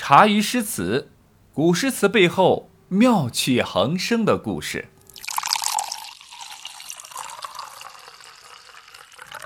[0.00, 1.10] 茶余诗词，
[1.52, 4.88] 古诗词背后妙趣横生的故事。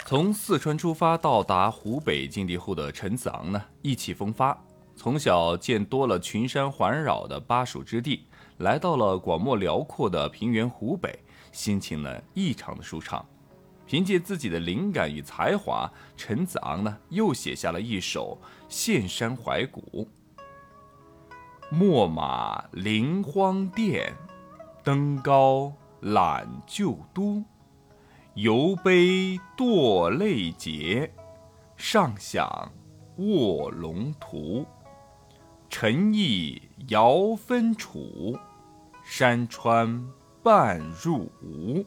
[0.05, 4.57] 从四川出发到达湖北境地后的陈子昂呢，意气风发。
[4.95, 8.27] 从小见多了群山环绕的巴蜀之地，
[8.59, 11.19] 来到了广袤辽阔的平原湖北，
[11.51, 13.25] 心情呢异常的舒畅。
[13.87, 20.07] 凭借自己的灵感与才华，陈子昂呢又写下了一首《献山怀古》。
[21.73, 24.15] 秣马临荒甸，
[24.85, 27.43] 登高览旧都。
[28.35, 31.11] 犹悲堕泪节，
[31.75, 32.71] 上想
[33.17, 34.67] 卧龙图。
[35.71, 38.39] 陈毅遥分楚，
[39.03, 40.07] 山川
[40.43, 41.83] 半入吴。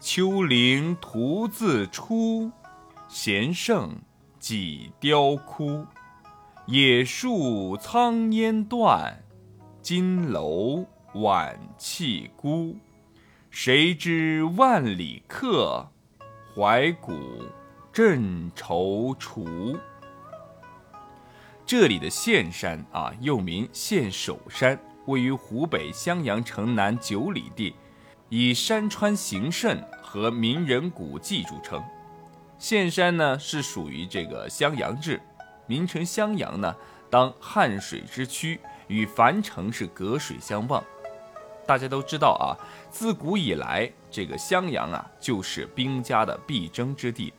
[0.00, 2.50] 丘陵徒自出，
[3.08, 3.94] 闲胜
[4.38, 5.84] 几雕枯。
[6.66, 9.24] 野树苍烟断，
[9.80, 12.76] 金楼晚气孤。
[13.50, 15.90] 谁知万里客，
[16.54, 17.12] 怀古
[17.92, 19.76] 正踌躇。
[21.66, 27.74] 这里的岘山啊，又名岘首山，位于湖北襄阳城南九里地，
[28.28, 31.82] 以山川形胜和名人古迹著称。
[32.56, 35.20] 岘山呢，是属于这个襄阳治，
[35.66, 36.74] 名城襄阳呢，
[37.08, 40.82] 当汉水之区，与樊城是隔水相望。
[41.66, 42.58] 大家都知道啊，
[42.90, 47.32] 自古以来，这个襄阳啊，就是兵家的必争之地。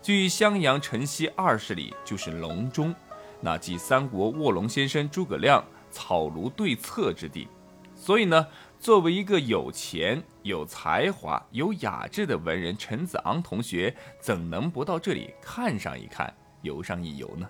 [0.00, 2.94] 距襄阳城西二十里就是隆中，
[3.40, 7.48] 那即三国卧龙先生诸葛亮草庐对策之地。
[7.94, 8.46] 所以呢，
[8.78, 16.32] 作为一个有钱、有才华、有雅致的文人，陈子昂同学怎能不到这里看上一看、
[16.62, 17.48] 游上一游呢？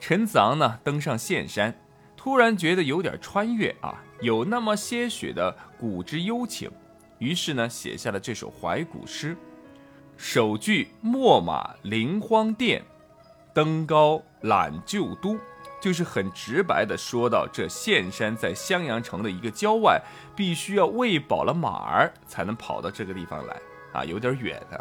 [0.00, 1.74] 陈子昂呢，登上岘山。
[2.16, 6.70] 突然觉得有点穿越啊，有那么些许的古之幽情，
[7.18, 9.36] 于是呢写下了这首怀古诗。
[10.16, 12.82] 首句“秣马临荒甸，
[13.52, 15.36] 登高览旧都”，
[15.82, 20.00] 就是很直白的说到这岘山在襄阳城的一个郊外，
[20.34, 23.60] 必须要喂饱了马儿才能跑到这个地方来
[23.92, 24.80] 啊，有点远啊。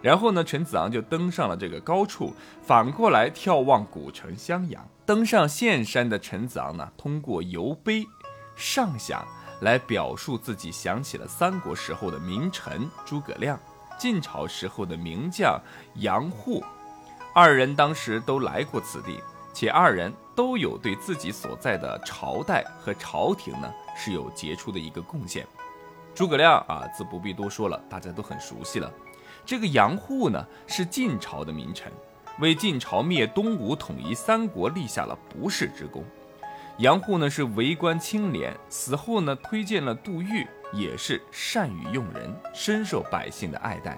[0.00, 2.32] 然后呢，陈子昂就登上了这个高处，
[2.62, 4.86] 反过来眺望古城襄阳。
[5.04, 8.06] 登上岘山的陈子昂呢，通过游碑、
[8.54, 9.26] 上想
[9.62, 13.58] 来表述自己想起了三国时候的名臣诸葛亮，
[13.98, 15.60] 晋朝时候的名将
[15.96, 16.62] 杨户，
[17.34, 19.20] 二人当时都来过此地，
[19.52, 25.44] 且二人都有对自己所在的朝代和朝廷呢是有杰出的一个贡献。
[26.14, 28.92] 诸葛亮啊，自不必多说了，大家都很熟悉了。
[29.48, 31.90] 这个杨户呢，是晋朝的名臣，
[32.38, 36.04] 为晋朝灭东吴、统一三国立下了不世之功。
[36.76, 43.96] 杨户呢是为官清廉，死后呢推荐了杜预，也是善于用人，深受百姓的爱戴。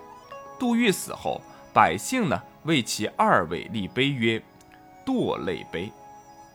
[0.57, 1.41] 杜预死后，
[1.75, 4.41] 百姓呢为其二位立碑曰
[5.05, 5.91] “堕泪碑”，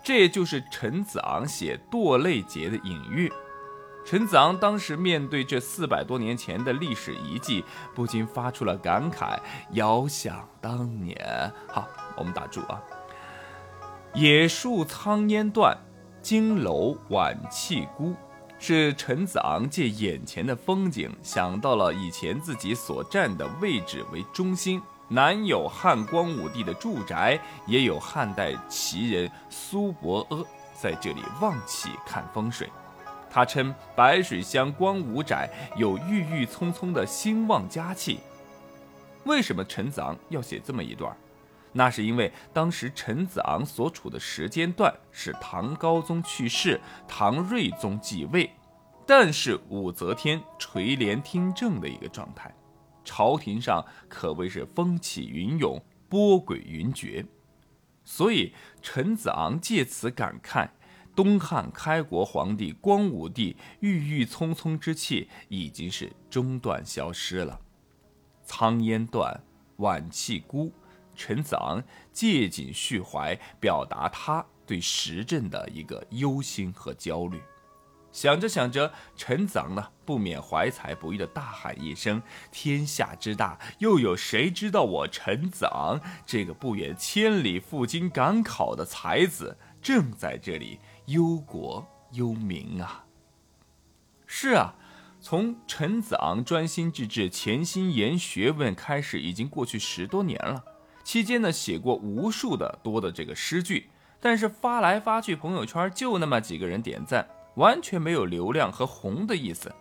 [0.02, 3.30] 这也就是陈子昂写《堕泪节》的隐喻。
[4.06, 9.40] 陈子昂当时面对这四百多年前的历史遗迹，不禁发出了感慨
[9.74, 11.18] ：“遥想当年。”
[11.68, 12.80] 好，我们打住啊。
[14.14, 15.76] 野树苍烟断，
[16.22, 18.14] 金楼晚气孤，
[18.60, 30.38] 是陈子昂借眼前的风景，想到了以前自己所站的位置为中心，南有汉光武帝的住宅，也有汉代奇人苏伯阿
[30.80, 32.70] 在这里望气看风水。
[33.36, 38.22] 他称白水乡光武宅有郁郁葱葱的兴旺佳气。
[39.26, 41.14] 为什么陈子昂要写这么一段？
[41.74, 46.80] 那是因为当时陈子昂所处的时间段是唐高宗去世，
[47.10, 48.50] 唐睿宗继位，
[49.06, 52.50] 但是武则天垂帘听政的一个状态，
[53.04, 57.26] 朝廷上可谓是风起云涌，波诡云谲，
[58.06, 60.70] 所以陈子昂借此感慨。
[61.16, 67.60] 东汉开国皇帝光武帝郁郁葱葱之气已经是中断消失了，
[68.44, 69.42] 苍烟断，
[69.78, 70.72] 晚气孤。
[71.16, 71.82] 陈子昂
[72.12, 77.42] 借景叙怀，表达他对时政的一个忧心和焦虑。
[78.12, 82.22] 想着想着，陈子昂呢不免怀才不遇的大喊一声
[82.52, 93.06] ：“天下之大，又有谁知道我陈子昂这个不远千里赴京赶考的才子，正在这里。”忧国忧民啊！
[94.26, 94.76] 是啊，
[95.22, 100.64] 从陈子昂专心致志、潜心研学问开始，已经过去十多年了。
[101.04, 109.72] 期间呢，写过无数的多的这个诗句，但是发来发去朋友圈就那么几个人点赞，完全没有流量和红的意思。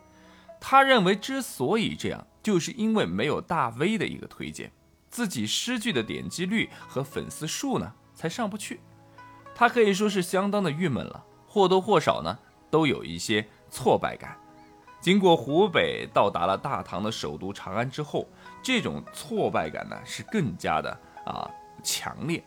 [0.60, 4.70] 他认为之所以这样，就是因为没有大 V 的一个推荐，
[5.08, 8.80] 自己诗句的点击率和粉丝数呢才上不去。
[9.54, 12.38] 他可以说是相当的郁闷了，或多或少呢
[12.70, 14.36] 都有一些挫败感。
[15.00, 18.26] 经过湖北到达了大唐的首都长安之后，
[18.62, 20.90] 这种挫败感呢是更加的
[21.26, 21.48] 啊
[21.82, 22.42] 强烈。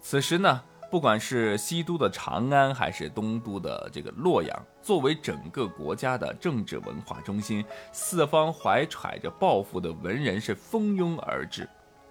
[0.00, 0.62] 此时呢，
[0.92, 11.68] 不管是西都的长安，还是东都的这个洛阳，作为整个国家的政治文化中心，四方怀揣着抱负的文人是蜂拥而至。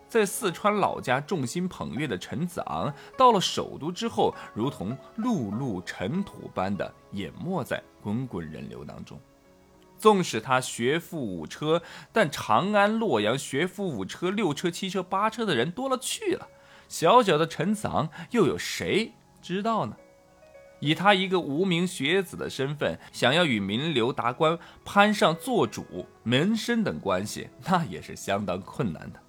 [0.07, 9.19] 在四川老家众星捧月的陈子昂，到了首都之后，如同碌碌尘土般的淹没在滚滚人流当中。
[9.97, 11.81] 纵使他学富五车，
[12.13, 16.47] 但长安、洛阳学富五车、六车、七车、八车的人多了去了。
[16.87, 19.11] 小小的陈子昂又有谁
[19.41, 19.95] 知道呢？
[20.79, 29.19] 以他一个无名学子的身份，想要与名流达官攀上做主、门生等关系，那也是相当困难的。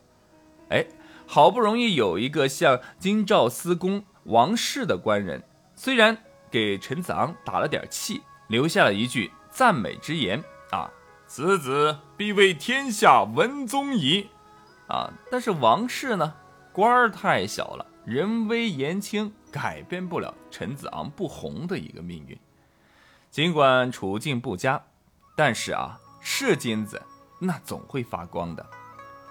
[0.70, 0.86] 哎，
[1.26, 5.42] 好不容易有一个像京兆司公王氏的官人，
[5.74, 6.16] 虽然
[6.50, 10.42] 给陈子昂打了点气，留下了一句赞美之言。
[10.70, 10.90] 啊，
[11.26, 14.28] 此子必为天下文宗矣！
[14.86, 16.34] 啊，但是王氏呢，
[16.72, 22.38] 官儿太小了，人微言轻，改变不了陈子昂不红的一个命运。
[23.30, 24.82] 尽管处境不佳，
[25.36, 27.02] 但是啊，是金子，
[27.38, 28.66] 那总会发光的。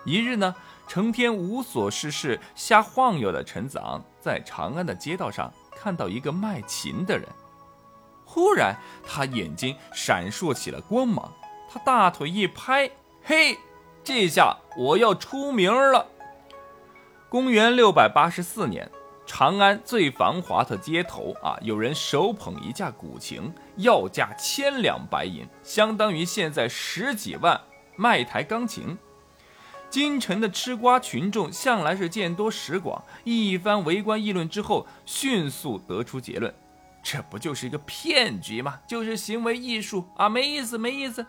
[0.08, 0.56] 一日呢，
[0.88, 7.28] 成天无所事事、瞎晃悠的陈子昂，在长安的街道上看到一个卖琴的人。
[8.24, 8.74] 忽然，
[9.06, 11.30] 他眼睛闪烁起了光芒，
[11.70, 12.90] 他大腿一拍，
[13.22, 13.58] 嘿，
[14.02, 16.08] 这下我要出名了。
[17.28, 18.90] 公元六百八十四年，
[19.26, 27.60] 长安最繁华的街头啊，有人手捧一架古琴，要价千两白银，相当于现在十几万
[27.98, 28.98] 卖一台钢琴。
[29.90, 36.54] 京城的吃瓜群众向来是见多识广，一番围观议论之后，迅速得出结论。
[37.02, 38.82] 这不就是一个骗局吗？
[38.86, 41.26] 就是行为艺术啊，没意思，没意思。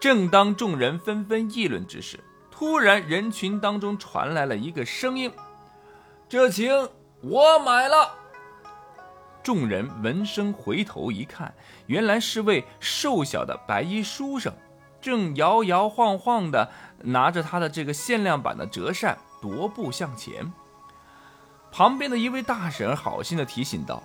[0.00, 2.18] 正当众人纷纷议论之时，
[2.50, 5.30] 突然人群当中传来了一个声音
[6.28, 6.70] ：“这琴
[7.20, 8.14] 我买了。”
[9.44, 11.52] 众人闻声回头一看，
[11.86, 14.52] 原来是位瘦小的白衣书生，
[15.02, 16.70] 正摇摇晃晃的
[17.02, 20.50] 拿着他的这个限量版的折扇踱步向前。
[21.70, 24.02] 旁边的一位大婶好心的提醒道。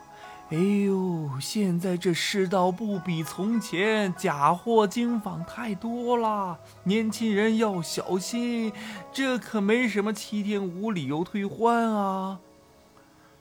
[0.50, 8.72] 哎呦，现在这世道不比从前，假货精仿太多了，年轻人要小心。
[9.12, 12.40] 这可没什么七天无理由退换啊！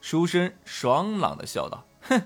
[0.00, 2.22] 书生爽朗的笑道：“哼，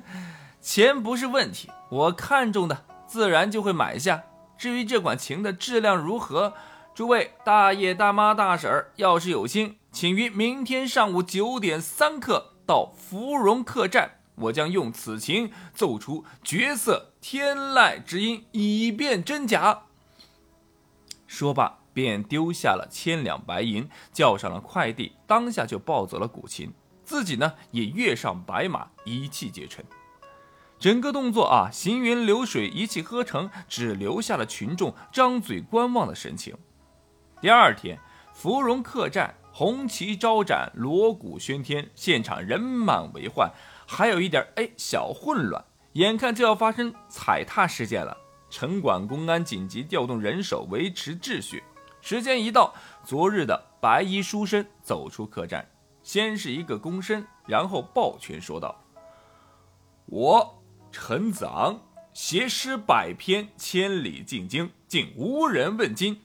[0.63, 4.23] 钱不是问题，我看中的自然就会买下。
[4.61, 6.53] 至于这款琴的质量如何，
[6.95, 19.85] 诸位大爷大妈大婶儿，要是有心，请于明天上午九点三刻到芙蓉客栈。”我将用此琴奏出绝色天籁之音，以辨真假。
[21.27, 26.71] 说罢，便丢下了千两白银，叫上了快递，当下就抱走了古琴，
[27.03, 29.83] 自己呢也跃上白马，一气绝尘。
[30.81, 36.57] 整个动作啊，行云流水，一气呵成，只留下了群众张嘴观望的神情。
[37.39, 37.99] 第二天，
[38.33, 43.53] 芙蓉客栈红旗招展，锣鼓喧天，现场人满为患。
[43.87, 45.63] 还有一点哎，小混乱，
[45.93, 48.17] 眼看就要发生踩踏事件了。
[48.49, 51.63] 城管公安紧急调动人手维持秩序。
[52.01, 52.73] 时间一到，
[53.05, 55.69] 昨日的白衣书生走出客栈，
[56.03, 58.83] 先是一个躬身，然后抱拳说道
[60.07, 60.60] ：“我
[60.93, 61.81] 陈子昂
[62.13, 66.21] 携诗百篇，千里进京，竟无人问津，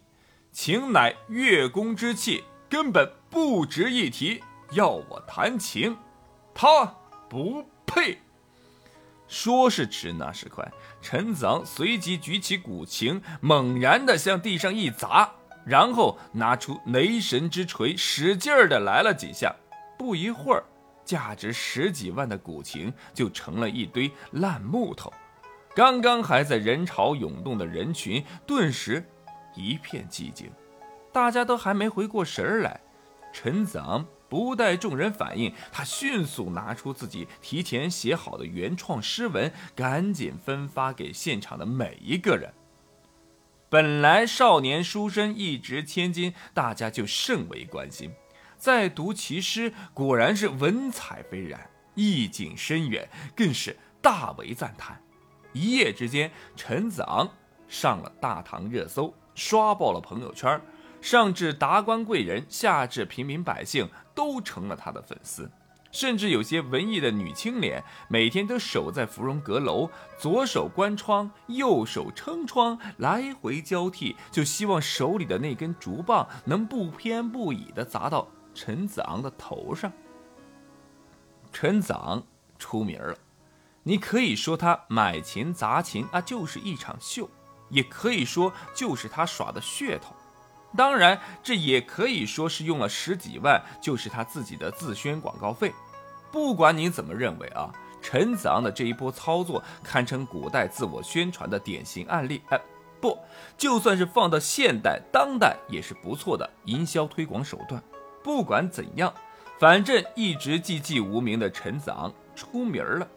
[0.51, 4.43] 情乃月宫之气，根本不值一提。
[4.71, 5.95] 要我弹琴，
[6.53, 6.95] 他。”
[7.27, 8.19] 不配！
[9.27, 10.71] 说是迟，那是快。
[11.01, 15.29] 陈子昂随即举起古琴，猛然的向地上一砸，
[15.65, 19.53] 然后拿出雷神之锤，使劲儿的来了几下。
[19.97, 20.63] 不一会儿，
[21.05, 25.13] 价值十几万的古琴就成了一堆烂木头。
[25.73, 29.05] 刚刚还在人潮涌动的人群，顿时
[29.55, 30.49] 一片寂静。
[31.13, 32.81] 大家都还没回过神来，
[33.31, 34.05] 陈子昂。
[34.27, 42.51] 不待众人反应，他迅速拿出自己提前写好的原创诗文，赶紧分发给现场的每一个人。
[43.69, 48.11] 本来少年书生一掷千金，大家就甚为关心。
[48.65, 51.69] 再读其诗，果然是文采斐然。
[51.93, 54.99] 意境深远，更是大为赞叹。
[55.53, 57.29] 一夜之间，陈子昂
[57.67, 60.59] 上了大唐热搜，刷爆了朋友圈，
[60.99, 65.47] 上至达官贵人，下至平民百姓，都成了他的粉丝。
[65.91, 79.91] 甚至有些文艺的女青年，每天都守在芙蓉阁楼，左手关窗，右手撑窗，来回交替，就希望手里的那根竹棒能不偏不倚地砸到陈子昂的头上。
[81.51, 82.23] 陈子昂
[82.57, 83.15] 出名了，
[83.83, 87.25] 你可以说他买琴砸琴啊，就是一场秀；
[87.69, 90.15] 也可以说就是他耍的噱头。
[90.75, 95.73] 当然，这也可以说是用了十几万，就是他自己的自宣广告费。
[96.31, 97.71] 不管你怎么认为啊，
[98.01, 102.41] 陈子昂的这一波操作堪称古代自我宣传的典型案例。
[102.49, 102.59] 哎，
[102.99, 103.17] 不，
[103.57, 107.81] 就算是放到现代当代，也是不错的营销推广手段。
[108.25, 109.13] 不管怎样，
[109.59, 113.07] 反正一直寂寂无名的陈子昂出名了。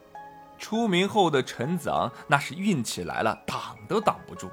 [0.59, 4.50] 出名后的陈子昂那是运气来了，挡都挡不住。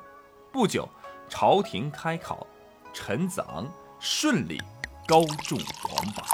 [0.54, 0.88] 不久，
[1.28, 2.48] 朝廷开考，
[2.94, 3.70] 陈子昂
[4.00, 4.58] 顺利
[5.06, 6.26] 高中皇榜。